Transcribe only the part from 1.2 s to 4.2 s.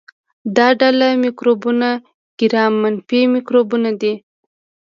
مکروبونه ګرام منفي مکروبونه دي.